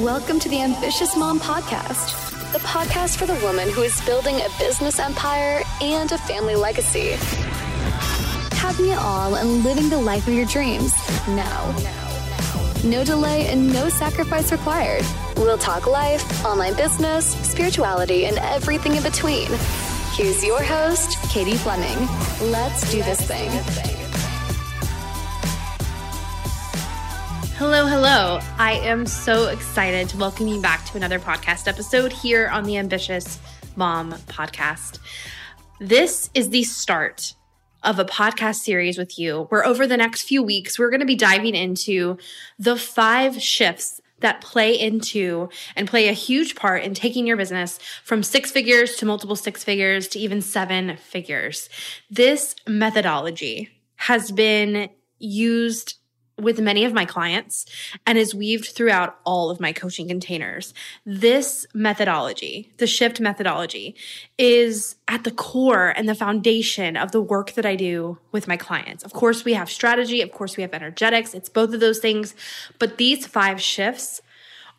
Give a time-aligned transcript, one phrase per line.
[0.00, 4.48] Welcome to the Ambitious Mom Podcast, the podcast for the woman who is building a
[4.58, 7.10] business empire and a family legacy.
[8.56, 10.94] Having it all and living the life of your dreams
[11.28, 11.76] now.
[12.82, 15.04] No delay and no sacrifice required.
[15.36, 19.48] We'll talk life, online business, spirituality, and everything in between.
[20.14, 22.08] Here's your host, Katie Fleming.
[22.50, 23.91] Let's do this thing.
[27.64, 28.40] Hello, hello.
[28.58, 32.76] I am so excited to welcome you back to another podcast episode here on the
[32.76, 33.38] Ambitious
[33.76, 34.98] Mom podcast.
[35.78, 37.34] This is the start
[37.84, 41.06] of a podcast series with you where over the next few weeks, we're going to
[41.06, 42.18] be diving into
[42.58, 47.78] the five shifts that play into and play a huge part in taking your business
[48.02, 51.68] from six figures to multiple six figures to even seven figures.
[52.10, 54.90] This methodology has been
[55.20, 56.01] used
[56.42, 57.64] with many of my clients
[58.06, 60.74] and is weaved throughout all of my coaching containers.
[61.06, 63.94] This methodology, the shift methodology,
[64.36, 68.56] is at the core and the foundation of the work that I do with my
[68.56, 69.04] clients.
[69.04, 72.34] Of course, we have strategy, of course, we have energetics, it's both of those things,
[72.78, 74.20] but these five shifts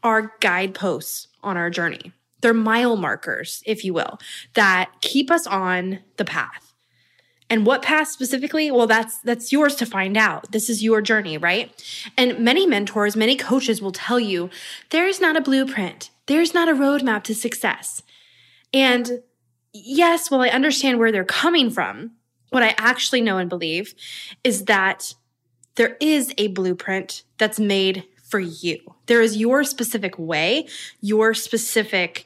[0.04, 2.12] are guideposts on our journey.
[2.42, 4.20] They're mile markers, if you will,
[4.54, 6.63] that keep us on the path
[7.54, 8.72] and what path specifically?
[8.72, 10.52] Well, that's that's yours to find out.
[10.52, 11.72] This is your journey, right?
[12.18, 14.50] And many mentors, many coaches will tell you
[14.90, 16.10] there is not a blueprint.
[16.26, 18.02] There's not a roadmap to success.
[18.74, 19.22] And
[19.72, 22.14] yes, well, I understand where they're coming from.
[22.50, 23.94] What I actually know and believe
[24.44, 25.14] is that
[25.76, 28.80] there is a blueprint that's made for you.
[29.06, 30.66] There is your specific way,
[31.02, 32.26] your specific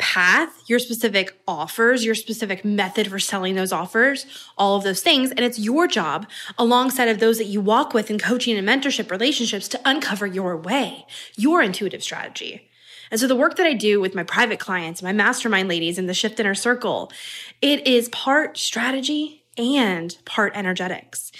[0.00, 4.26] path, your specific offers, your specific method for selling those offers,
[4.58, 5.30] all of those things.
[5.30, 6.26] And it's your job
[6.58, 10.56] alongside of those that you walk with in coaching and mentorship relationships to uncover your
[10.56, 12.68] way, your intuitive strategy.
[13.10, 16.06] And so the work that I do with my private clients, my mastermind ladies in
[16.06, 17.12] the shift inner circle,
[17.60, 21.30] it is part strategy and part energetics.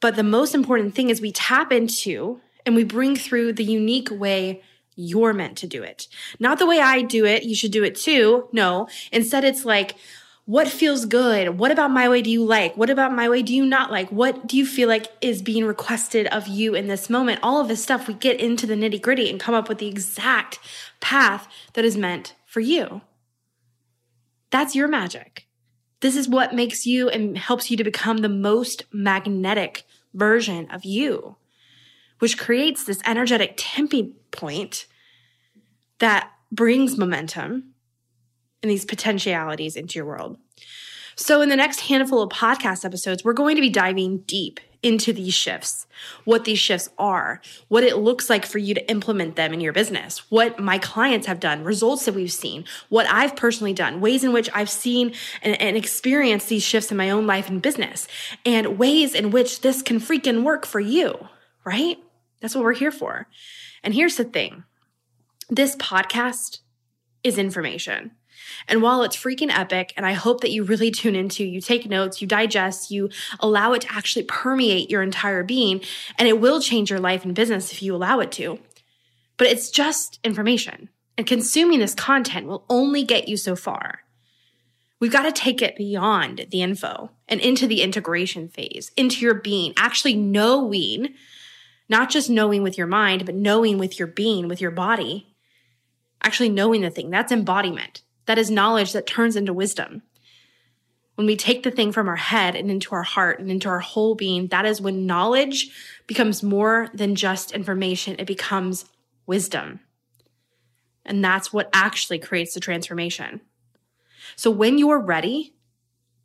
[0.00, 4.10] But the most important thing is we tap into and we bring through the unique
[4.10, 4.62] way
[4.96, 6.08] you're meant to do it.
[6.40, 7.44] Not the way I do it.
[7.44, 8.48] You should do it too.
[8.52, 8.88] No.
[9.12, 9.94] Instead, it's like,
[10.46, 11.58] what feels good?
[11.58, 12.76] What about my way do you like?
[12.76, 14.10] What about my way do you not like?
[14.10, 17.40] What do you feel like is being requested of you in this moment?
[17.42, 19.88] All of this stuff, we get into the nitty gritty and come up with the
[19.88, 20.60] exact
[21.00, 23.02] path that is meant for you.
[24.50, 25.46] That's your magic.
[26.00, 29.82] This is what makes you and helps you to become the most magnetic
[30.14, 31.36] version of you
[32.18, 34.86] which creates this energetic tipping point
[35.98, 37.74] that brings momentum
[38.62, 40.38] and these potentialities into your world.
[41.18, 45.12] So, in the next handful of podcast episodes, we're going to be diving deep into
[45.12, 45.86] these shifts,
[46.24, 49.72] what these shifts are, what it looks like for you to implement them in your
[49.72, 54.22] business, what my clients have done, results that we've seen, what I've personally done, ways
[54.22, 58.06] in which I've seen and, and experienced these shifts in my own life and business,
[58.44, 61.28] and ways in which this can freaking work for you,
[61.64, 61.98] right?
[62.40, 63.26] That's what we're here for.
[63.82, 64.64] And here's the thing
[65.48, 66.60] this podcast
[67.22, 68.12] is information.
[68.68, 71.86] And while it's freaking epic, and I hope that you really tune into, you take
[71.86, 73.10] notes, you digest, you
[73.40, 75.80] allow it to actually permeate your entire being,
[76.18, 78.58] and it will change your life and business if you allow it to.
[79.36, 80.88] But it's just information.
[81.18, 84.00] And consuming this content will only get you so far.
[84.98, 89.34] We've got to take it beyond the info and into the integration phase, into your
[89.34, 91.14] being, actually knowing
[91.88, 95.34] not just knowing with your mind, but knowing with your being, with your body.
[96.22, 97.10] Actually knowing the thing.
[97.10, 98.02] That's embodiment.
[98.26, 100.02] That is knowledge that turns into wisdom.
[101.14, 103.80] When we take the thing from our head and into our heart and into our
[103.80, 105.70] whole being, that is when knowledge
[106.06, 108.16] becomes more than just information.
[108.18, 108.84] It becomes
[109.26, 109.80] wisdom.
[111.04, 113.40] And that's what actually creates the transformation.
[114.34, 115.54] So when you're ready,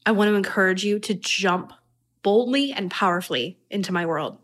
[0.05, 1.71] I want to encourage you to jump
[2.23, 4.39] boldly and powerfully into my world.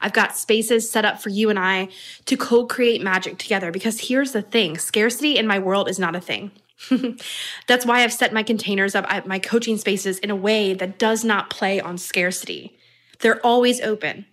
[0.00, 1.88] I've got spaces set up for you and I
[2.26, 6.16] to co create magic together because here's the thing scarcity in my world is not
[6.16, 6.50] a thing.
[7.66, 11.24] That's why I've set my containers up my coaching spaces in a way that does
[11.24, 12.78] not play on scarcity.
[13.20, 14.26] They're always open,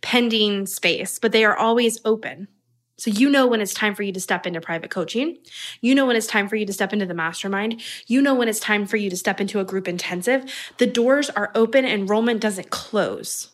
[0.00, 2.48] pending space, but they are always open.
[2.96, 5.38] So you know when it's time for you to step into private coaching.
[5.80, 7.80] You know when it's time for you to step into the mastermind.
[8.06, 10.52] You know when it's time for you to step into a group intensive.
[10.76, 13.50] The doors are open, enrollment doesn't close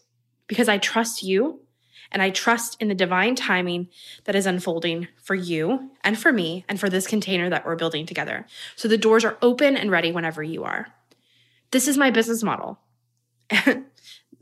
[0.46, 1.60] because I trust you
[2.12, 3.88] and I trust in the divine timing
[4.24, 8.06] that is unfolding for you and for me and for this container that we're building
[8.06, 8.46] together.
[8.76, 10.88] So the doors are open and ready whenever you are.
[11.72, 12.78] This is my business model.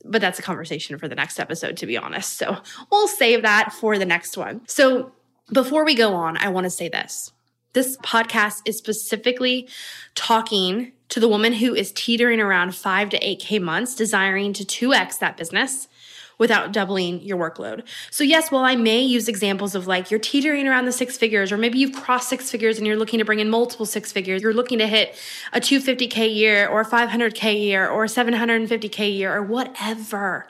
[0.05, 2.37] but that's a conversation for the next episode, to be honest.
[2.37, 2.59] So
[2.91, 4.61] we'll save that for the next one.
[4.67, 5.13] So
[5.53, 7.33] Before we go on, I want to say this.
[7.75, 9.69] This podcast is specifically
[10.15, 15.19] talking to the woman who is teetering around five to 8K months, desiring to 2X
[15.19, 15.89] that business
[16.39, 17.87] without doubling your workload.
[18.11, 21.53] So, yes, while I may use examples of like you're teetering around the six figures,
[21.53, 24.43] or maybe you've crossed six figures and you're looking to bring in multiple six figures,
[24.43, 25.17] you're looking to hit
[25.53, 30.49] a 250K year or 500K year or 750K year or whatever.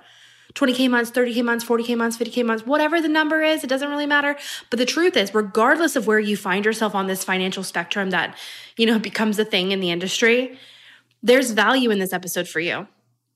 [0.54, 4.06] 20K months, 30K months, 40K months, 50K months, whatever the number is, it doesn't really
[4.06, 4.36] matter.
[4.70, 8.38] But the truth is, regardless of where you find yourself on this financial spectrum that,
[8.76, 10.56] you know, becomes a thing in the industry,
[11.22, 12.86] there's value in this episode for you.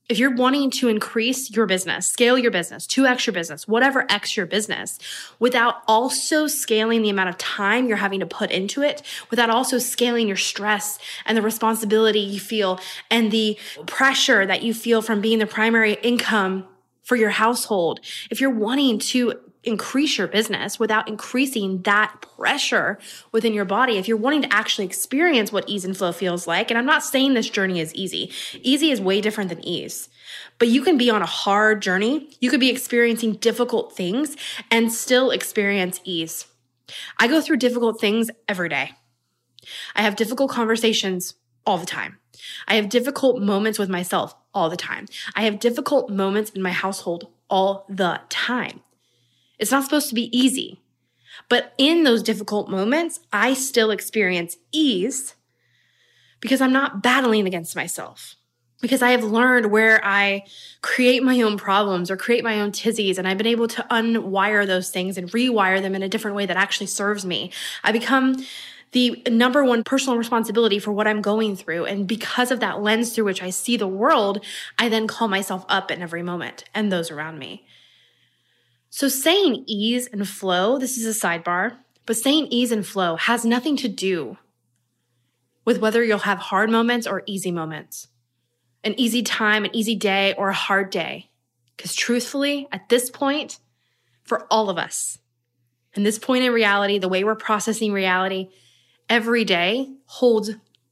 [0.09, 4.37] If you're wanting to increase your business, scale your business, 2x your business, whatever X
[4.39, 4.99] your business,
[5.39, 9.79] without also scaling the amount of time you're having to put into it, without also
[9.79, 15.21] scaling your stress and the responsibility you feel and the pressure that you feel from
[15.21, 16.67] being the primary income
[17.03, 18.01] for your household,
[18.31, 19.35] if you're wanting to
[19.69, 22.99] increase your business without increasing that pressure
[23.31, 26.71] within your body, if you're wanting to actually experience what ease and flow feels like,
[26.71, 28.33] and I'm not saying this journey is easy,
[28.63, 30.09] easy is way different than ease.
[30.59, 32.31] But you can be on a hard journey.
[32.41, 34.37] You could be experiencing difficult things
[34.71, 36.47] and still experience ease.
[37.19, 38.93] I go through difficult things every day.
[39.95, 41.35] I have difficult conversations
[41.67, 42.19] all the time.
[42.67, 45.07] I have difficult moments with myself all the time.
[45.35, 48.81] I have difficult moments in my household all the time.
[49.59, 50.81] It's not supposed to be easy.
[51.49, 55.35] But in those difficult moments, I still experience ease
[56.41, 58.37] because I'm not battling against myself.
[58.81, 60.45] Because I have learned where I
[60.83, 64.65] create my own problems or create my own tizzies, and I've been able to unwire
[64.65, 67.51] those things and rewire them in a different way that actually serves me.
[67.83, 68.37] I become
[68.93, 71.87] the number one personal responsibility for what I'm going through.
[71.87, 74.45] And because of that lens through which I see the world,
[74.79, 77.67] I then call myself up in every moment and those around me.
[78.91, 81.77] So saying ease and flow, this is a sidebar,
[82.07, 84.39] but saying ease and flow has nothing to do
[85.65, 88.09] with whether you'll have hard moments or easy moments,
[88.83, 91.29] an easy time, an easy day, or a hard day.
[91.77, 93.59] Because truthfully, at this point,
[94.23, 95.19] for all of us,
[95.95, 98.49] and this point in reality, the way we're processing reality,
[99.09, 100.51] every day holds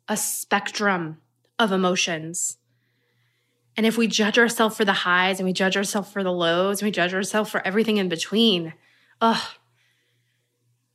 [0.08, 1.18] a spectrum
[1.58, 2.58] of emotions.
[3.76, 6.80] And if we judge ourselves for the highs and we judge ourselves for the lows
[6.80, 8.72] and we judge ourselves for everything in between,
[9.20, 9.42] ugh,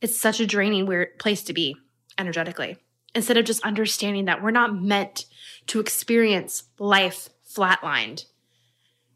[0.00, 1.76] it's such a draining weird place to be
[2.18, 2.76] energetically.
[3.14, 5.26] Instead of just understanding that we're not meant
[5.68, 8.24] to experience life flatlined.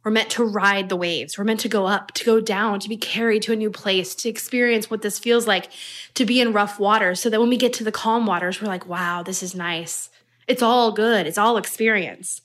[0.05, 1.37] We're meant to ride the waves.
[1.37, 4.15] We're meant to go up, to go down, to be carried to a new place,
[4.17, 5.69] to experience what this feels like
[6.15, 8.69] to be in rough waters so that when we get to the calm waters, we're
[8.69, 10.11] like, wow, this is nice.
[10.47, 11.27] It's all good.
[11.27, 12.43] It's all experience.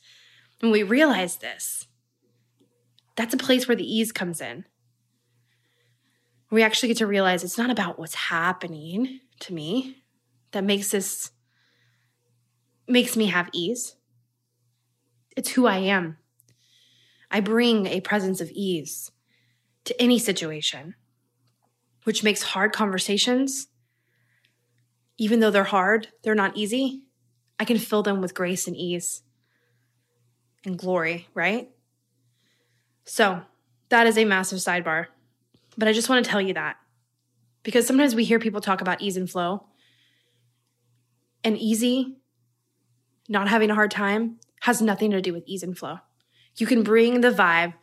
[0.62, 1.88] When we realize this,
[3.16, 4.66] that's a place where the ease comes in.
[6.52, 10.04] We actually get to realize it's not about what's happening to me
[10.52, 11.32] that makes this
[12.88, 13.96] makes me have ease.
[15.36, 16.18] It's who I am.
[17.32, 19.10] I bring a presence of ease
[19.86, 20.94] to any situation,
[22.04, 23.68] which makes hard conversations,
[25.18, 27.04] even though they're hard, they're not easy.
[27.60, 29.24] I can fill them with grace and ease
[30.66, 31.70] and glory, right?
[33.06, 33.42] So,
[33.90, 35.08] that is a massive sidebar.
[35.78, 36.78] But I just want to tell you that
[37.64, 39.66] because sometimes we hear people talk about ease and flow.
[41.44, 42.18] And easy,
[43.28, 46.00] not having a hard time, has nothing to do with ease and flow.
[46.56, 47.74] You can bring the vibe,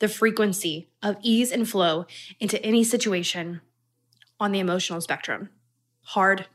[0.00, 2.06] the frequency of ease and flow
[2.40, 3.62] into any situation
[4.38, 5.48] on the emotional spectrum.
[6.02, 6.46] Hard,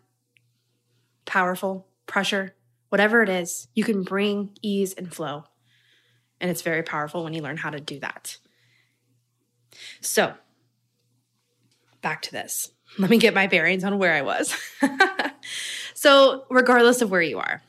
[1.25, 2.53] powerful, pressure,
[2.89, 5.45] whatever it is, you can bring ease and flow.
[6.41, 8.37] And it's very powerful when you learn how to do that.
[10.01, 10.33] So,
[12.01, 12.71] back to this.
[12.97, 14.53] Let me get my bearings on where I was.
[15.93, 17.61] so, regardless of where you are,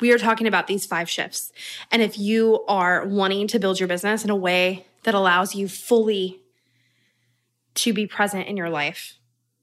[0.00, 1.52] we are talking about these five shifts.
[1.90, 5.68] And if you are wanting to build your business in a way that allows you
[5.68, 6.40] fully
[7.76, 9.18] to be present in your life,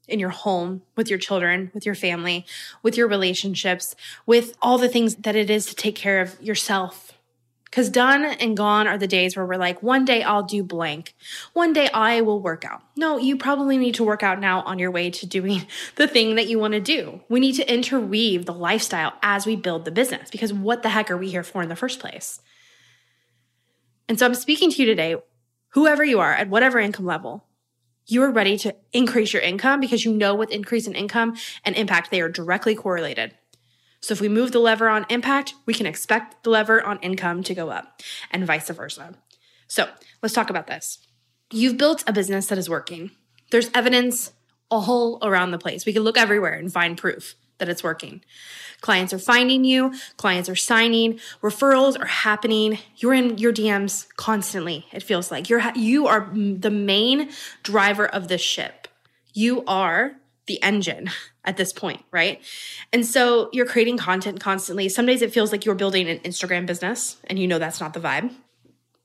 [0.08, 2.46] in your home, with your children, with your family,
[2.82, 7.14] with your relationships, with all the things that it is to take care of yourself,
[7.74, 11.16] because done and gone are the days where we're like, one day I'll do blank.
[11.54, 12.84] One day I will work out.
[12.96, 15.66] No, you probably need to work out now on your way to doing
[15.96, 17.22] the thing that you want to do.
[17.30, 21.10] We need to interweave the lifestyle as we build the business because what the heck
[21.10, 22.44] are we here for in the first place?
[24.08, 25.16] And so I'm speaking to you today,
[25.70, 27.44] whoever you are at whatever income level,
[28.06, 31.76] you are ready to increase your income because you know with increase in income and
[31.76, 33.34] impact, they are directly correlated.
[34.04, 37.42] So if we move the lever on impact, we can expect the lever on income
[37.44, 39.16] to go up and vice versa.
[39.68, 39.88] So
[40.22, 41.00] let's talk about this.
[41.54, 43.12] You've built a business that is working.
[43.50, 44.34] There's evidence
[44.70, 45.86] all around the place.
[45.86, 48.22] We can look everywhere and find proof that it's working.
[48.82, 52.80] Clients are finding you, clients are signing, referrals are happening.
[52.98, 54.86] You're in your DMs constantly.
[54.92, 57.30] It feels like you're you are the main
[57.64, 58.90] driver of this ship.
[59.32, 61.10] You are the engine
[61.46, 62.42] at this point, right?
[62.92, 64.90] And so you're creating content constantly.
[64.90, 67.94] Some days it feels like you're building an Instagram business and you know that's not
[67.94, 68.34] the vibe.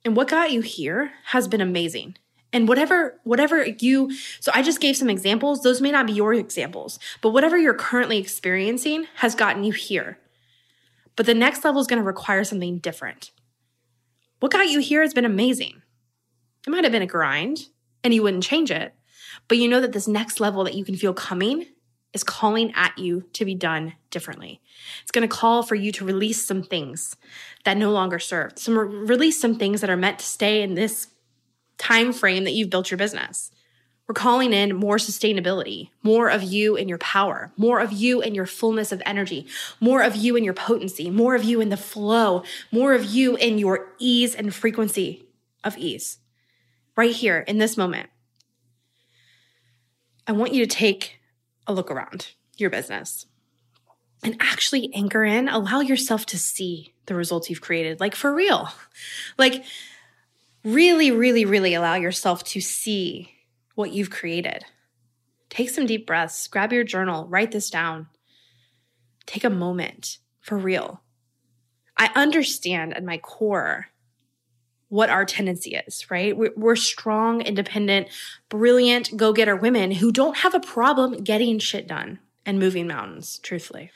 [0.05, 2.17] And what got you here has been amazing
[2.53, 6.33] and whatever whatever you so i just gave some examples those may not be your
[6.33, 10.19] examples but whatever you're currently experiencing has gotten you here
[11.17, 13.33] but the next level is going to require something different
[14.41, 15.83] what got you here has been amazing
[16.67, 17.67] it might have been a grind
[18.03, 18.95] and you wouldn't change it
[19.47, 21.67] but you know that this next level that you can feel coming
[22.13, 24.61] is calling at you to be done differently.
[25.03, 27.17] It's going to call for you to release some things
[27.65, 28.59] that no longer serve.
[28.59, 31.09] Some release some things that are meant to stay in this
[31.77, 33.51] time frame that you've built your business.
[34.09, 38.35] We're calling in more sustainability, more of you in your power, more of you in
[38.35, 39.47] your fullness of energy,
[39.81, 43.37] more of you in your potency, more of you in the flow, more of you
[43.37, 45.27] in your ease and frequency
[45.63, 46.19] of ease.
[46.97, 48.09] Right here in this moment.
[50.27, 51.18] I want you to take
[51.69, 53.27] a look around your business
[54.25, 58.69] and actually anchor in, allow yourself to see the results you've created, like for real.
[59.37, 59.65] Like,
[60.65, 63.33] really, really, really allow yourself to see
[63.75, 64.65] what you've created.
[65.51, 68.09] Take some deep breaths, grab your journal, write this down.
[69.27, 71.03] Take a moment for real.
[71.97, 73.87] I understand at my core
[74.89, 76.35] what our tendency is, right?
[76.37, 78.09] We're strong, independent,
[78.49, 83.39] brilliant, go getter women who don't have a problem getting shit done and moving mountains,
[83.43, 83.91] truthfully.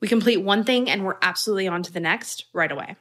[0.00, 2.96] We complete one thing and we're absolutely on to the next right away.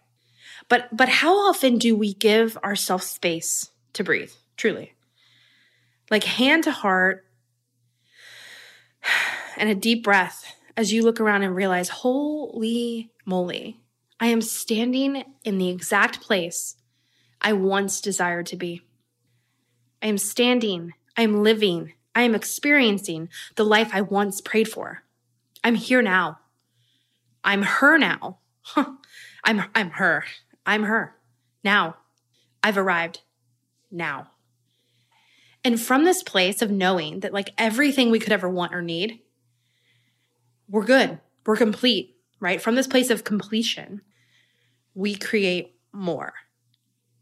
[0.70, 4.32] But but how often do we give ourselves space to breathe?
[4.56, 4.94] Truly.
[6.12, 7.26] Like hand to heart
[9.58, 13.80] and a deep breath as you look around and realize, holy moly,
[14.20, 16.76] I am standing in the exact place
[17.44, 18.82] I once desired to be.
[20.02, 25.04] I am standing, I am living, I am experiencing the life I once prayed for.
[25.64, 26.40] I'm here now.
[27.44, 28.40] I'm her now.
[28.76, 30.24] I'm I'm her.
[30.66, 31.16] I'm her.
[31.64, 31.98] Now.
[32.62, 33.22] I've arrived.
[33.92, 34.30] Now.
[35.66, 39.20] And from this place of knowing that, like everything we could ever want or need,
[40.70, 41.20] we're good.
[41.46, 42.62] We're complete, right?
[42.62, 44.02] From this place of completion,
[44.94, 46.34] we create more.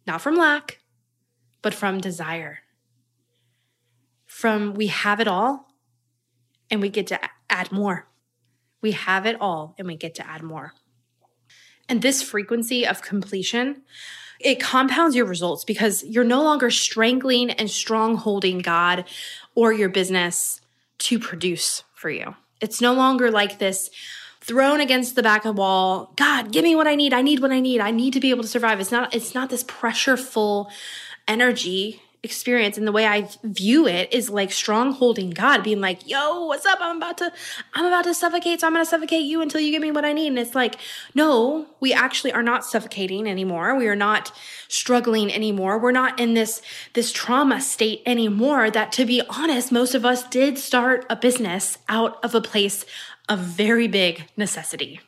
[0.05, 0.79] Not from lack,
[1.62, 2.60] but from desire.
[4.25, 5.67] From we have it all
[6.70, 8.08] and we get to add more.
[8.81, 10.74] We have it all and we get to add more.
[11.88, 13.84] And this frequency of completion,
[14.39, 19.05] it compounds your results because you're no longer strangling and strong holding God
[19.55, 20.62] or your business
[21.00, 22.36] to produce for you.
[22.60, 23.89] It's no longer like this
[24.42, 26.12] thrown against the back of the wall.
[26.16, 27.14] God, give me what I need.
[27.14, 27.80] I need what I need.
[27.80, 28.80] I need to be able to survive.
[28.80, 30.70] It's not, it's not this pressureful
[31.28, 36.08] energy experience and the way I view it is like strong holding God, being like,
[36.08, 36.78] yo, what's up?
[36.80, 37.32] I'm about to,
[37.74, 38.62] I'm about to suffocate.
[38.62, 40.28] So I'm going to suffocate you until you give me what I need.
[40.28, 40.76] And it's like,
[41.16, 43.76] no, we actually are not suffocating anymore.
[43.76, 44.32] We are not
[44.68, 45.80] struggling anymore.
[45.80, 46.62] We're not in this,
[46.94, 51.80] this trauma state anymore that to be honest, most of us did start a business
[51.90, 52.86] out of a place
[53.32, 55.00] of very big necessity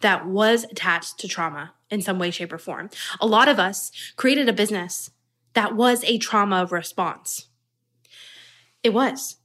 [0.00, 2.88] that was attached to trauma in some way, shape, or form.
[3.20, 5.10] A lot of us created a business
[5.52, 7.48] that was a trauma response.
[8.82, 9.36] It was.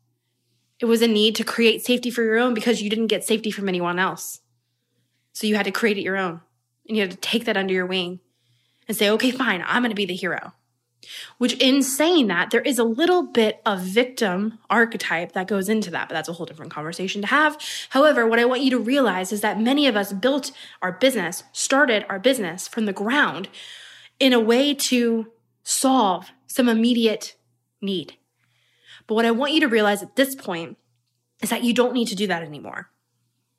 [0.80, 3.52] It was a need to create safety for your own because you didn't get safety
[3.52, 4.40] from anyone else.
[5.34, 6.40] So you had to create it your own.
[6.88, 8.22] And you had to take that under your wing
[8.88, 10.54] and say, okay, fine, I'm going to be the hero.
[11.38, 15.92] Which, in saying that, there is a little bit of victim archetype that goes into
[15.92, 17.58] that, but that's a whole different conversation to have.
[17.90, 20.52] However, what I want you to realize is that many of us built
[20.82, 23.48] our business, started our business from the ground
[24.20, 25.32] in a way to
[25.64, 27.36] solve some immediate
[27.82, 28.16] need.
[29.06, 30.78] But what I want you to realize at this point
[31.42, 32.90] is that you don't need to do that anymore.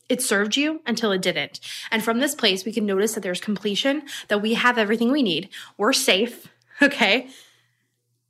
[0.09, 1.61] It served you until it didn't.
[1.91, 5.23] And from this place, we can notice that there's completion, that we have everything we
[5.23, 5.51] need.
[5.77, 6.49] We're safe,
[6.83, 7.29] okay?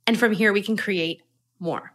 [0.07, 1.21] And from here, we can create
[1.59, 1.93] more.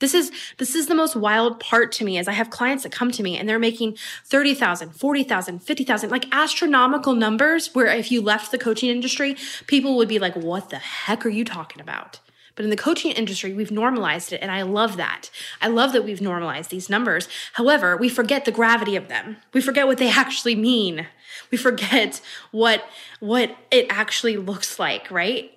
[0.00, 2.92] This is this is the most wild part to me is I have clients that
[2.92, 8.20] come to me and they're making 30,000, 40,000, 50,000 like astronomical numbers where if you
[8.20, 9.36] left the coaching industry,
[9.66, 12.20] people would be like what the heck are you talking about?
[12.56, 15.30] But in the coaching industry, we've normalized it and I love that.
[15.62, 17.28] I love that we've normalized these numbers.
[17.54, 19.38] However, we forget the gravity of them.
[19.52, 21.06] We forget what they actually mean.
[21.50, 22.84] We forget what
[23.20, 25.53] what it actually looks like, right?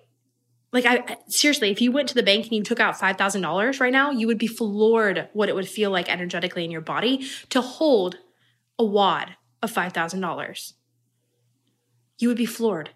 [0.74, 3.94] Like I seriously, if you went to the bank and you took out $5,000 right
[3.94, 7.62] now, you would be floored what it would feel like energetically in your body to
[7.62, 8.18] hold
[8.78, 10.74] a wad of $5,000.
[12.20, 12.92] You would be floored.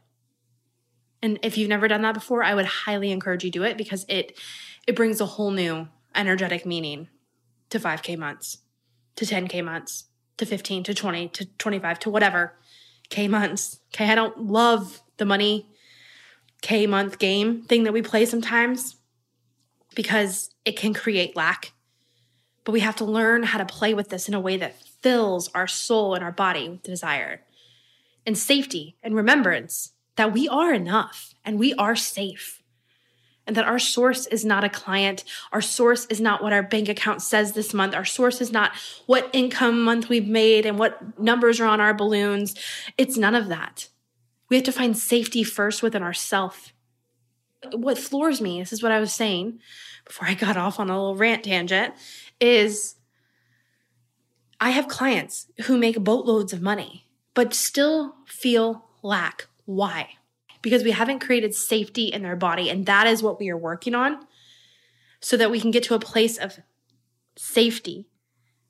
[1.22, 4.06] And if you've never done that before, I would highly encourage you do it because
[4.10, 4.38] it
[4.88, 7.08] it brings a whole new energetic meaning
[7.70, 8.58] to 5k months,
[9.16, 10.06] to 10k months,
[10.38, 12.58] to 15 to 20 to 25 to whatever
[13.10, 13.80] k months.
[13.94, 15.71] Okay, I don't love the money
[16.62, 18.96] k month game thing that we play sometimes
[19.96, 21.74] because it can create lack.
[22.64, 25.50] But we have to learn how to play with this in a way that fills
[25.56, 27.42] our soul and our body with desire
[28.26, 32.60] and safety and remembrance that we are enough and we are safe.
[33.48, 35.24] And that our source is not a client.
[35.52, 37.96] Our source is not what our bank account says this month.
[37.96, 38.72] Our source is not
[39.08, 42.56] what income month we've made and what numbers are on our balloons.
[43.00, 43.90] It's none of that.
[44.52, 46.74] We have to find safety first within ourself.
[47.72, 49.60] What floors me, this is what I was saying
[50.06, 51.94] before I got off on a little rant tangent,
[52.42, 52.96] is
[54.60, 60.10] I have clients who make boatloads of money, but still feel lack why?
[60.62, 62.70] Because we haven't created safety in their body.
[62.70, 64.28] And that is what we are working on
[65.22, 66.60] so that we can get to a place of
[67.38, 68.06] safety,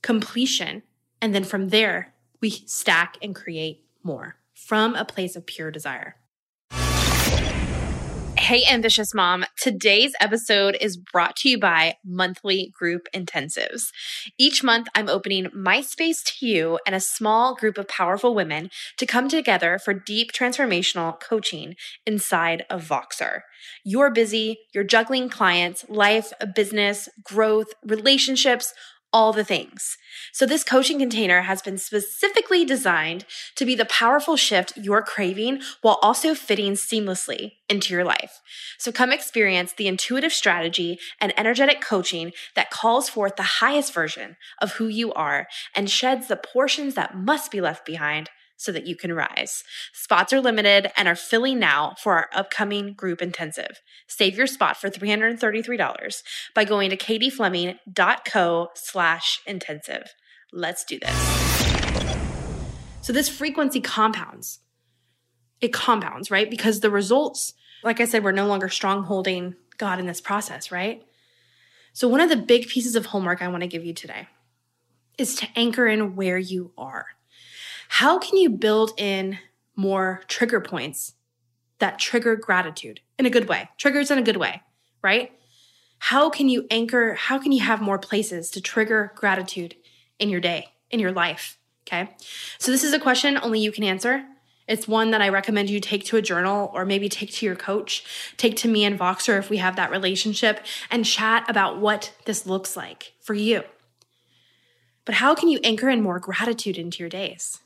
[0.03, 0.83] completion.
[1.19, 6.15] And then from there, we stack and create more from a place of pure desire.
[8.51, 9.45] Hey, ambitious mom.
[9.61, 13.91] Today's episode is brought to you by Monthly Group Intensives.
[14.37, 18.69] Each month, I'm opening my space to you and a small group of powerful women
[18.97, 21.75] to come together for deep transformational coaching
[22.05, 23.41] inside of Voxer.
[23.85, 28.73] You're busy, you're juggling clients, life, business, growth, relationships,
[29.13, 29.97] all the things.
[30.31, 33.25] So, this coaching container has been specifically designed
[33.55, 38.41] to be the powerful shift you're craving while also fitting seamlessly into your life.
[38.77, 44.37] So, come experience the intuitive strategy and energetic coaching that calls forth the highest version
[44.61, 48.29] of who you are and sheds the portions that must be left behind
[48.61, 49.63] so that you can rise.
[49.91, 53.81] Spots are limited and are filling now for our upcoming group intensive.
[54.07, 60.13] Save your spot for $333 by going to katiefleming.co slash intensive.
[60.53, 62.11] Let's do this.
[63.01, 64.59] So this frequency compounds.
[65.59, 66.49] It compounds, right?
[66.49, 70.71] Because the results, like I said, we're no longer strong holding God in this process,
[70.71, 71.03] right?
[71.93, 74.27] So one of the big pieces of homework I want to give you today
[75.17, 77.07] is to anchor in where you are.
[77.95, 79.37] How can you build in
[79.75, 81.13] more trigger points
[81.79, 83.69] that trigger gratitude in a good way?
[83.77, 84.61] Triggers in a good way,
[85.03, 85.33] right?
[85.99, 89.75] How can you anchor, how can you have more places to trigger gratitude
[90.19, 91.59] in your day, in your life?
[91.85, 92.15] Okay.
[92.59, 94.23] So this is a question only you can answer.
[94.69, 97.57] It's one that I recommend you take to a journal or maybe take to your
[97.57, 98.05] coach,
[98.37, 102.47] take to me and Voxer if we have that relationship and chat about what this
[102.47, 103.63] looks like for you.
[105.03, 107.59] But how can you anchor in more gratitude into your days?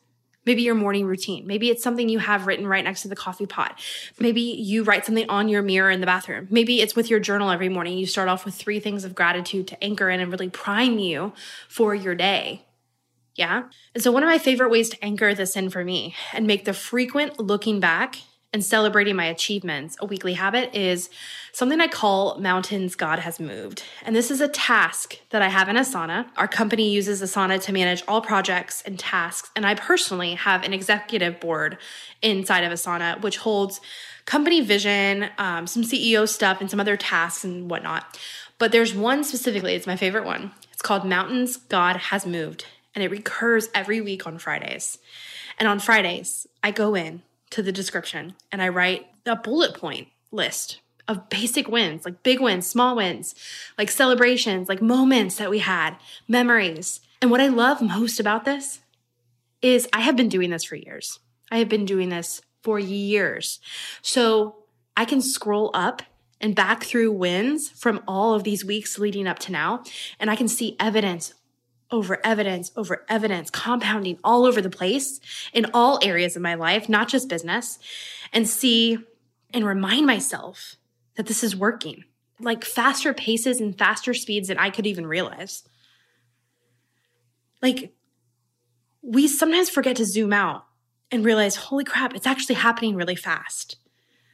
[0.46, 1.48] Maybe your morning routine.
[1.48, 3.80] Maybe it's something you have written right next to the coffee pot.
[4.20, 6.48] Maybe you write something on your mirror in the bathroom.
[6.50, 7.98] Maybe it's with your journal every morning.
[7.98, 11.34] You start off with three things of gratitude to anchor in and really prime you
[11.68, 12.66] for your day.
[13.36, 13.64] Yeah.
[13.94, 16.64] And so, one of my favorite ways to anchor this in for me and make
[16.64, 18.22] the frequent looking back
[18.56, 21.10] and celebrating my achievements, a weekly habit, is
[21.52, 23.84] something I call Mountains God Has Moved.
[24.02, 26.28] And this is a task that I have in Asana.
[26.38, 29.52] Our company uses Asana to manage all projects and tasks.
[29.58, 31.78] And I personally have an executive board
[32.22, 33.82] inside of Asana, which holds
[34.24, 38.18] company vision, um, some CEO stuff, and some other tasks and whatnot.
[38.58, 40.54] But there's one specifically, it's my favorite one.
[40.72, 42.68] It's called Mountains God Has Moved.
[42.96, 44.98] And it recurs every week on Fridays.
[45.60, 50.10] And on Fridays, I go in to the description and I write a bullet point
[50.32, 53.36] list of basic wins, like big wins, small wins,
[53.78, 55.96] like celebrations, like moments that we had,
[56.28, 57.00] memories.
[57.22, 58.82] And what I love most about this
[59.62, 61.20] is I have been doing this for years.
[61.52, 63.60] I have been doing this for years.
[64.02, 64.56] So
[64.98, 66.02] I can scroll up
[66.42, 69.84] and back through wins from all of these weeks leading up to now,
[70.20, 71.34] and I can see evidence
[71.96, 75.20] over evidence over evidence, compounding all over the place
[75.54, 77.80] in all areas of my life, not just business,
[78.34, 78.98] and see
[79.54, 80.76] and remind myself
[81.16, 82.04] that this is working
[82.40, 85.64] like faster paces and faster speeds than I could even realize.
[87.62, 87.94] Like,
[89.02, 90.66] we sometimes forget to zoom out
[91.12, 93.78] and realize, holy crap, it's actually happening really fast.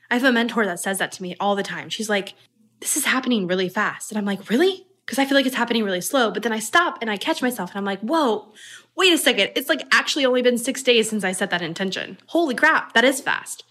[0.09, 1.89] I have a mentor that says that to me all the time.
[1.89, 2.33] She's like,
[2.79, 4.11] this is happening really fast.
[4.11, 4.87] And I'm like, really?
[5.05, 6.31] Because I feel like it's happening really slow.
[6.31, 8.53] But then I stop and I catch myself and I'm like, whoa,
[8.95, 9.51] wait a second.
[9.55, 12.17] It's like actually only been six days since I set that intention.
[12.27, 13.63] Holy crap, that is fast.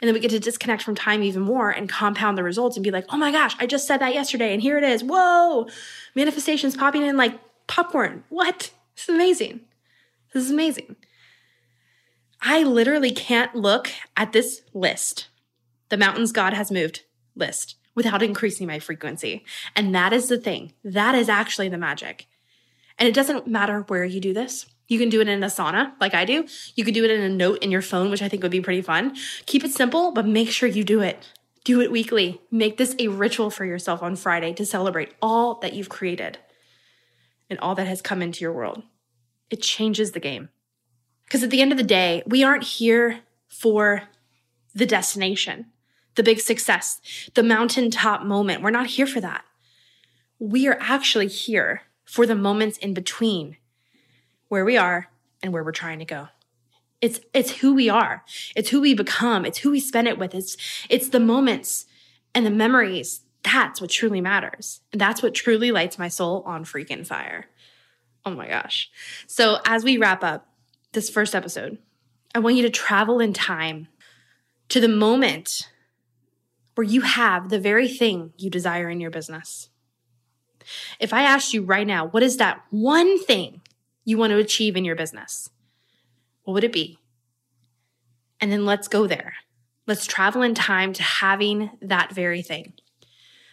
[0.00, 2.84] And then we get to disconnect from time even more and compound the results and
[2.84, 5.02] be like, oh my gosh, I just said that yesterday and here it is.
[5.02, 5.68] Whoa,
[6.14, 8.24] manifestations popping in like popcorn.
[8.28, 8.70] What?
[8.96, 9.60] This is amazing.
[10.32, 10.96] This is amazing.
[12.42, 15.28] I literally can't look at this list,
[15.88, 19.44] the mountains God has moved list, without increasing my frequency.
[19.76, 20.72] And that is the thing.
[20.82, 22.26] That is actually the magic.
[22.98, 24.66] And it doesn't matter where you do this.
[24.86, 26.46] You can do it in Asana, like I do.
[26.74, 28.60] You could do it in a note in your phone, which I think would be
[28.60, 29.16] pretty fun.
[29.46, 31.32] Keep it simple, but make sure you do it.
[31.64, 32.42] Do it weekly.
[32.50, 36.38] Make this a ritual for yourself on Friday to celebrate all that you've created
[37.48, 38.82] and all that has come into your world.
[39.48, 40.50] It changes the game.
[41.24, 44.02] Because at the end of the day, we aren't here for
[44.74, 45.66] the destination,
[46.14, 47.00] the big success,
[47.34, 48.62] the mountaintop moment.
[48.62, 49.44] We're not here for that.
[50.38, 53.56] We are actually here for the moments in between
[54.48, 55.10] where we are
[55.42, 56.28] and where we're trying to go.
[57.00, 58.24] It's it's who we are.
[58.56, 59.44] It's who we become.
[59.44, 60.34] It's who we spend it with.
[60.34, 60.56] It's
[60.88, 61.86] it's the moments
[62.34, 63.22] and the memories.
[63.42, 64.80] That's what truly matters.
[64.92, 67.46] And that's what truly lights my soul on freaking fire.
[68.24, 68.90] Oh my gosh.
[69.26, 70.48] So as we wrap up
[70.92, 71.78] this first episode,
[72.34, 73.88] I want you to travel in time
[74.70, 75.68] to the moment
[76.74, 79.68] where you have the very thing you desire in your business.
[80.98, 83.60] If I asked you right now, what is that one thing
[84.04, 85.50] you want to achieve in your business?
[86.42, 86.98] What would it be?
[88.40, 89.34] And then let's go there.
[89.86, 92.74] Let's travel in time to having that very thing.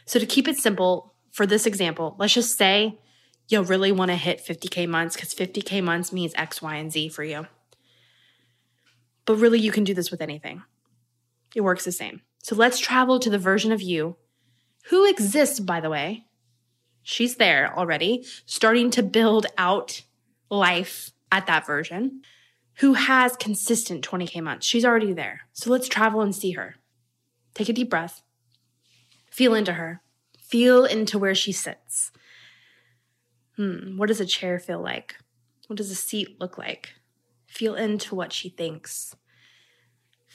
[0.05, 2.99] So, to keep it simple, for this example, let's just say
[3.47, 7.10] you'll really want to hit 50K months because 50K months means X, Y, and Z
[7.10, 7.47] for you.
[9.25, 10.63] But really, you can do this with anything,
[11.55, 12.21] it works the same.
[12.41, 14.17] So, let's travel to the version of you
[14.89, 16.25] who exists, by the way.
[17.04, 20.04] She's there already, starting to build out
[20.49, 22.21] life at that version
[22.75, 24.65] who has consistent 20K months.
[24.65, 25.41] She's already there.
[25.54, 26.75] So let's travel and see her.
[27.54, 28.21] Take a deep breath.
[29.30, 30.01] Feel into her.
[30.38, 32.12] Feel into where she sits.
[33.56, 35.15] Hmm, what does a chair feel like?
[35.67, 36.93] What does a seat look like?
[37.47, 39.15] Feel into what she thinks.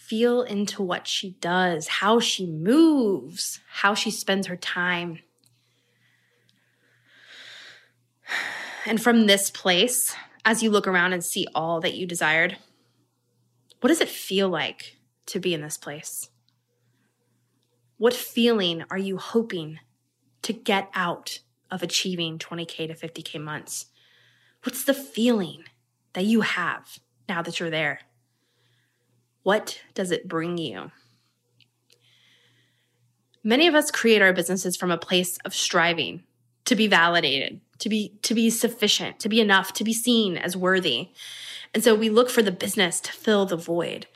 [0.07, 5.19] Feel into what she does, how she moves, how she spends her time.
[8.85, 10.15] And from this place,
[10.45, 12.57] as you look around and see all that you desired,
[13.81, 16.31] what does it feel like to be in this place?
[17.99, 19.81] What feeling are you hoping
[20.43, 23.87] to get out of achieving 20K to 50K months?
[24.63, 25.65] What's the feeling
[26.13, 28.03] that you have now that you're there?
[29.47, 30.91] What does it bring you?
[33.45, 36.25] Many of us create our businesses from a place of striving
[36.65, 40.57] to be validated, to be to be sufficient, to be enough, to be seen as
[40.57, 41.11] worthy.
[41.73, 44.09] And so we look for the business to fill the void.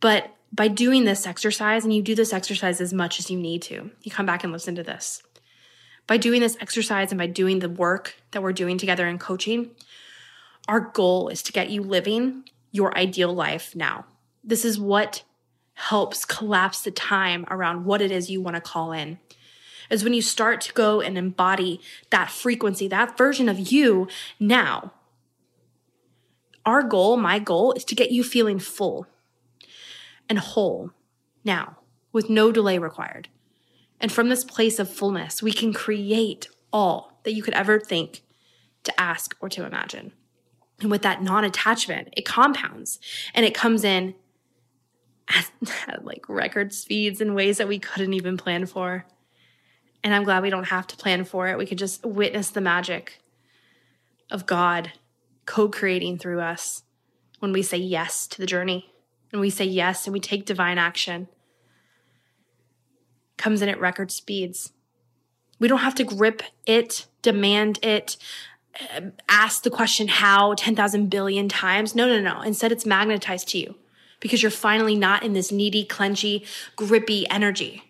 [0.00, 3.62] But by doing this exercise, and you do this exercise as much as you need
[3.62, 5.22] to, you come back and listen to this.
[6.08, 9.70] By doing this exercise and by doing the work that we're doing together in coaching,
[10.66, 14.06] our goal is to get you living your ideal life now.
[14.44, 15.22] This is what
[15.74, 19.18] helps collapse the time around what it is you want to call in
[19.90, 24.08] is when you start to go and embody that frequency, that version of you
[24.40, 24.92] now.
[26.64, 29.06] Our goal, my goal, is to get you feeling full
[30.28, 30.90] and whole
[31.44, 31.76] now
[32.12, 33.28] with no delay required.
[34.00, 38.22] And from this place of fullness, we can create all that you could ever think
[38.84, 40.12] to ask or to imagine.
[40.80, 42.98] And with that non attachment, it compounds
[43.34, 44.14] and it comes in
[45.28, 45.50] at,
[45.86, 49.06] at, like record speeds in ways that we couldn't even plan for.
[50.04, 51.58] And I'm glad we don't have to plan for it.
[51.58, 53.20] We could just witness the magic
[54.30, 54.92] of God
[55.46, 56.82] co creating through us
[57.38, 58.92] when we say yes to the journey
[59.30, 61.28] and we say yes and we take divine action.
[63.36, 64.72] Comes in at record speeds.
[65.58, 68.16] We don't have to grip it, demand it,
[68.96, 71.94] um, ask the question how 10,000 billion times.
[71.94, 72.40] No, no, no.
[72.42, 73.74] Instead, it's magnetized to you
[74.22, 77.82] because you're finally not in this needy, clenchy, grippy energy.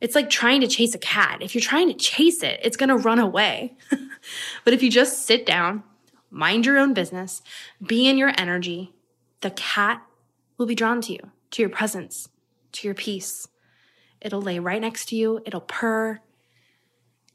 [0.00, 1.42] It's like trying to chase a cat.
[1.42, 3.76] If you're trying to chase it, it's going to run away.
[4.64, 5.82] but if you just sit down,
[6.30, 7.42] mind your own business,
[7.84, 8.94] be in your energy,
[9.40, 10.02] the cat
[10.56, 11.18] will be drawn to you,
[11.50, 12.28] to your presence,
[12.70, 13.48] to your peace.
[14.20, 16.20] It'll lay right next to you, it'll purr,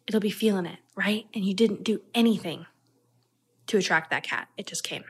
[0.07, 1.25] it'll be feeling it, right?
[1.33, 2.65] And you didn't do anything
[3.67, 5.03] to attract that cat, it just came.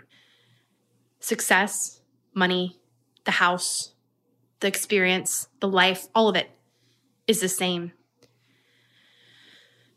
[1.20, 2.02] Success,
[2.38, 2.80] money,
[3.26, 3.92] the house,
[4.62, 6.52] the experience, the life, all of it
[7.28, 7.92] is the same.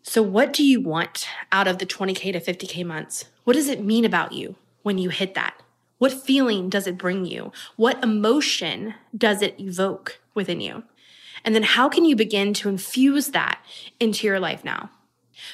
[0.03, 3.26] So, what do you want out of the 20K to 50K months?
[3.44, 5.62] What does it mean about you when you hit that?
[5.98, 7.53] What feeling does it bring you?
[7.76, 10.85] What emotion does it evoke within you?
[11.44, 13.61] And then how can you begin to infuse that
[13.98, 14.90] into your life now?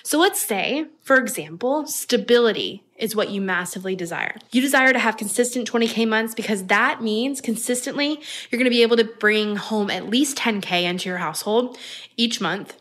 [0.03, 4.37] So let's say, for example, stability is what you massively desire.
[4.53, 8.21] You desire to have consistent 20K months because that means consistently
[8.51, 11.77] you're going to be able to bring home at least 10K into your household
[12.17, 12.81] each month,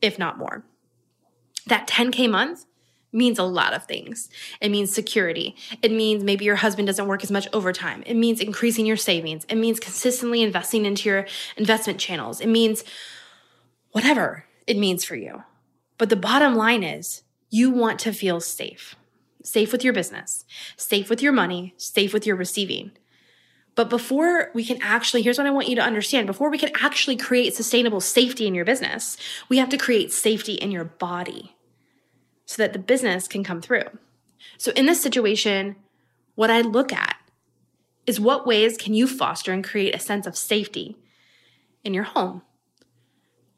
[0.00, 0.64] if not more.
[1.66, 2.64] That 10K month
[3.12, 4.28] means a lot of things.
[4.60, 5.56] It means security.
[5.82, 8.02] It means maybe your husband doesn't work as much overtime.
[8.06, 9.44] It means increasing your savings.
[9.48, 12.40] It means consistently investing into your investment channels.
[12.40, 12.84] It means
[13.92, 15.42] whatever it means for you.
[15.98, 18.94] But the bottom line is you want to feel safe.
[19.42, 20.44] Safe with your business,
[20.76, 22.92] safe with your money, safe with your receiving.
[23.74, 26.72] But before we can actually, here's what I want you to understand before we can
[26.80, 29.16] actually create sustainable safety in your business,
[29.48, 31.54] we have to create safety in your body
[32.44, 33.84] so that the business can come through.
[34.56, 35.76] So in this situation,
[36.34, 37.16] what I look at
[38.06, 40.96] is what ways can you foster and create a sense of safety
[41.84, 42.42] in your home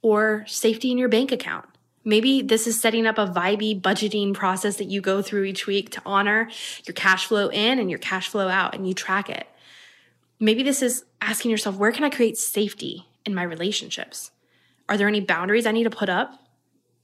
[0.03, 1.70] or safety in your bank account.
[2.05, 5.91] Maybe this is setting up a vibey budgeting process that you go through each week
[5.91, 6.51] to honor
[6.85, 9.47] your cash flow in and your cash flow out and you track it.
[10.39, 14.31] Maybe this is asking yourself, where can I create safety in my relationships?
[14.89, 16.43] Are there any boundaries I need to put up?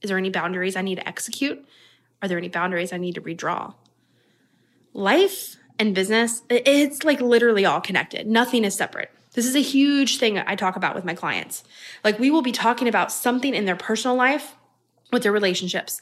[0.01, 1.63] Is there any boundaries I need to execute?
[2.21, 3.75] Are there any boundaries I need to redraw?
[4.93, 8.25] Life and business, it's like literally all connected.
[8.25, 9.11] Nothing is separate.
[9.33, 11.63] This is a huge thing I talk about with my clients.
[12.03, 14.55] Like we will be talking about something in their personal life
[15.11, 15.99] with their relationships.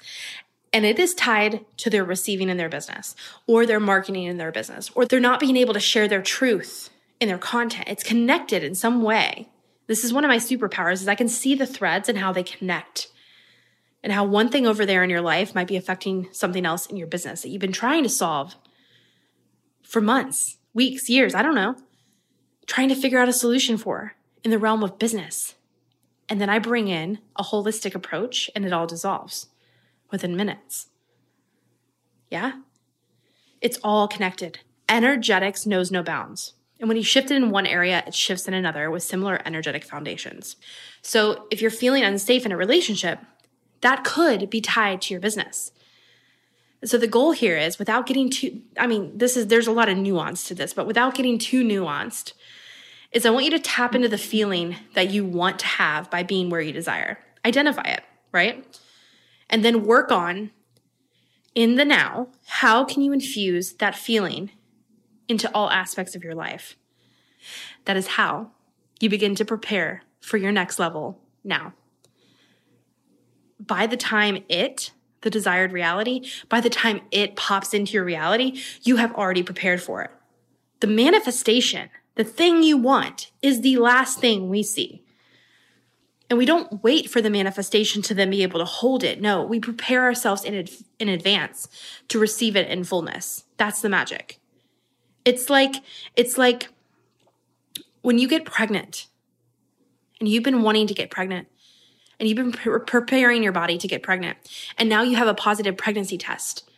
[0.74, 3.16] And it is tied to their receiving in their business
[3.48, 6.90] or their marketing in their business or they're not being able to share their truth
[7.20, 7.88] in their content.
[7.88, 9.48] It's connected in some way.
[9.88, 12.44] This is one of my superpowers is I can see the threads and how they
[12.44, 13.08] connect
[14.04, 16.96] and how one thing over there in your life might be affecting something else in
[16.96, 18.56] your business that you've been trying to solve
[19.82, 21.76] for months, weeks, years, I don't know,
[22.68, 24.14] trying to figure out a solution for
[24.44, 25.55] in the realm of business.
[26.28, 29.48] And then I bring in a holistic approach and it all dissolves
[30.12, 30.88] within minutes.
[32.30, 32.54] Yeah?
[33.62, 34.60] It's all connected.
[34.90, 36.54] Energetics knows no bounds.
[36.80, 39.84] And when you shift it in one area, it shifts in another with similar energetic
[39.84, 40.58] foundations.
[41.02, 43.20] So if you're feeling unsafe in a relationship,
[43.82, 45.72] that could be tied to your business.
[46.84, 49.90] So the goal here is without getting too, I mean, this is, there's a lot
[49.90, 52.34] of nuance to this, but without getting too nuanced,
[53.16, 56.22] is I want you to tap into the feeling that you want to have by
[56.22, 57.18] being where you desire.
[57.44, 58.64] Identify it, right?
[59.50, 60.52] And then work on
[61.56, 64.52] in the now, how can you infuse that feeling
[65.28, 66.76] into all aspects of your life?
[67.86, 68.52] That is how
[69.00, 71.74] you begin to prepare for your next level now
[73.60, 78.62] by the time it, the desired reality, by the time it pops into your reality,
[78.84, 80.12] you have already prepared for it.
[80.82, 85.04] The manifestation, the thing you want, is the last thing we see.
[86.30, 89.22] And we don't wait for the manifestation to then be able to hold it.
[89.22, 90.68] No, we prepare ourselves in,
[91.00, 91.68] in advance
[92.08, 93.44] to receive it in fullness.
[93.58, 94.40] That's the magic.
[95.24, 95.76] It's like,
[96.16, 96.70] it's like
[98.02, 99.08] when you get pregnant
[100.20, 101.48] and you've been wanting to get pregnant
[102.20, 104.38] and you've been pre- preparing your body to get pregnant
[104.78, 106.70] and now you have a positive pregnancy test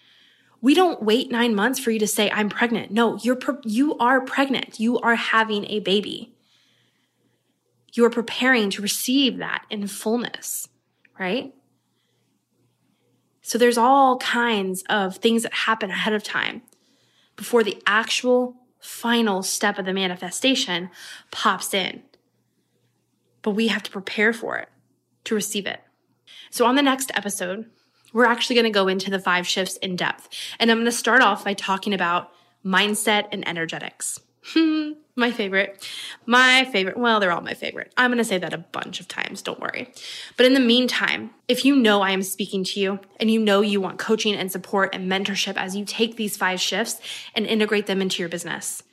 [0.61, 2.91] we don't wait nine months for you to say i'm pregnant.
[2.91, 4.79] No you're pre- you are pregnant.
[4.79, 6.33] You are having a baby.
[7.93, 10.67] You are preparing to receive that in fullness
[11.19, 11.53] right?
[13.41, 16.63] So there's all kinds of things that happen ahead of time
[17.35, 20.89] before the actual final step of the manifestation
[21.31, 22.03] pops in.
[23.41, 24.69] But we have to prepare for it
[25.25, 25.81] to receive it.
[26.49, 27.69] So, on the next episode,
[28.17, 30.27] we're actually going to go into the five shifts in depth.
[30.59, 32.31] And I'm going to start off by talking about
[32.65, 34.19] mindset and energetics.
[35.15, 35.87] My favorite.
[36.25, 36.97] My favorite.
[36.97, 37.91] Well, they're all my favorite.
[37.97, 39.41] I'm going to say that a bunch of times.
[39.41, 39.91] Don't worry.
[40.35, 43.61] But in the meantime, if you know I am speaking to you and you know
[43.61, 46.99] you want coaching and support and mentorship as you take these five shifts
[47.33, 48.83] and integrate them into your business,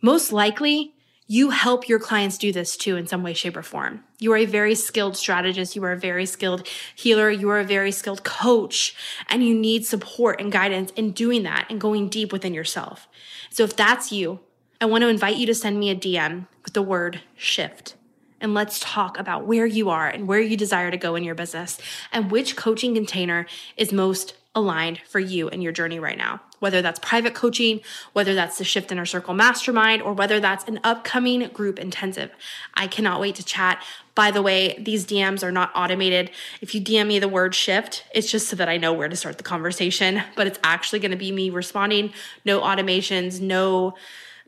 [0.00, 0.94] most likely
[1.30, 4.02] you help your clients do this too in some way, shape, or form.
[4.18, 5.76] You are a very skilled strategist.
[5.76, 6.66] You are a very skilled
[6.96, 7.30] healer.
[7.30, 8.96] You are a very skilled coach
[9.28, 13.06] and you need support and guidance in doing that and going deep within yourself.
[13.48, 14.40] So if that's you,
[14.80, 17.94] I want to invite you to send me a DM with the word shift.
[18.40, 21.36] And let's talk about where you are and where you desire to go in your
[21.36, 21.78] business
[22.10, 26.40] and which coaching container is most aligned for you and your journey right now.
[26.58, 27.80] Whether that's private coaching,
[28.12, 32.30] whether that's the Shift Inner Circle Mastermind, or whether that's an upcoming group intensive.
[32.74, 33.82] I cannot wait to chat.
[34.14, 36.30] By the way, these DMs are not automated.
[36.60, 39.16] If you DM me the word shift, it's just so that I know where to
[39.16, 42.12] start the conversation, but it's actually going to be me responding.
[42.44, 43.94] No automations, no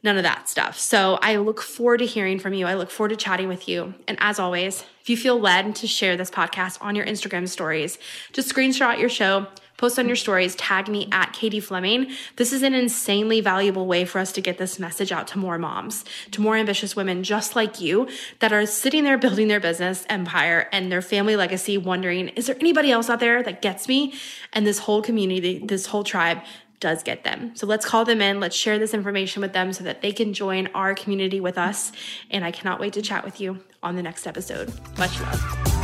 [0.05, 0.77] none of that stuff.
[0.77, 2.67] So I look forward to hearing from you.
[2.67, 3.95] I look forward to chatting with you.
[4.09, 7.99] And as always, if you feel led to share this podcast on your Instagram stories,
[8.33, 9.47] just screenshot your show,
[9.83, 12.09] post on your stories, tag me at Katie Fleming.
[12.37, 15.59] This is an insanely valuable way for us to get this message out to more
[15.59, 20.07] moms, to more ambitious women just like you that are sitting there building their business
[20.09, 24.15] empire and their family legacy, wondering, is there anybody else out there that gets me?
[24.53, 26.39] And this whole community, this whole tribe
[26.79, 27.51] does get them.
[27.57, 28.39] So let's call them in.
[28.39, 31.91] Let's share this information with them so that they can join our community with us.
[32.31, 34.73] And I cannot wait to chat with you on the next episode.
[34.97, 35.82] Much love.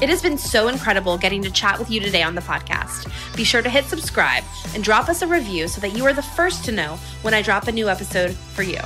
[0.00, 3.10] It has been so incredible getting to chat with you today on the podcast.
[3.36, 6.22] Be sure to hit subscribe and drop us a review so that you are the
[6.22, 8.78] first to know when I drop a new episode for you.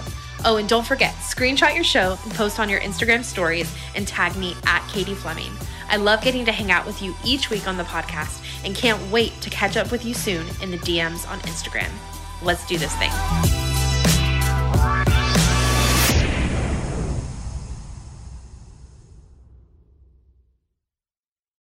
[0.44, 4.37] Oh, and don't forget, screenshot your show and post on your Instagram stories and tag
[4.37, 5.53] me at Katie Fleming.
[5.90, 9.12] I love getting to hang out with you each week on the podcast and can't
[9.12, 11.90] wait to catch up with you soon in the DMs on Instagram.
[12.40, 13.62] Let's do this thing.